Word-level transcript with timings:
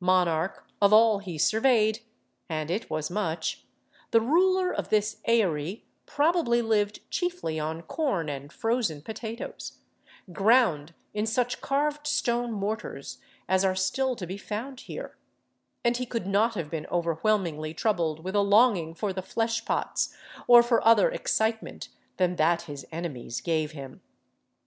Monarch 0.00 0.66
of 0.80 0.94
all 0.94 1.18
he 1.18 1.36
sur 1.36 1.60
veyed— 1.60 2.00
and 2.48 2.70
it 2.70 2.88
was 2.88 3.10
much— 3.10 3.64
the 4.12 4.20
ruler 4.22 4.72
of 4.72 4.88
this 4.88 5.18
aery 5.26 5.84
probably 6.06 6.62
lived 6.62 7.00
chiefly 7.10 7.60
on 7.60 7.82
corn 7.82 8.30
and 8.30 8.50
frozen 8.50 9.02
potatoes, 9.02 9.80
ground 10.32 10.94
in 11.12 11.26
such 11.26 11.60
carved 11.60 12.06
stone 12.06 12.50
mor 12.50 12.78
tars 12.78 13.18
as 13.46 13.62
are 13.62 13.74
still 13.76 14.16
to 14.16 14.26
be 14.26 14.38
found 14.38 14.80
here; 14.80 15.18
and 15.84 15.98
he 15.98 16.06
could 16.06 16.26
not 16.26 16.54
have 16.54 16.70
been 16.70 16.86
over 16.90 17.16
whelmingly 17.16 17.74
troubled 17.76 18.24
with 18.24 18.34
a 18.34 18.40
longing 18.40 18.94
for 18.94 19.12
the 19.12 19.20
fleshpots 19.22 20.14
or 20.46 20.62
for 20.62 20.82
other 20.88 21.12
ex 21.12 21.34
citement 21.34 21.88
than 22.16 22.36
that 22.36 22.62
his 22.62 22.86
enemies 22.90 23.42
gave 23.42 23.72
him. 23.72 24.00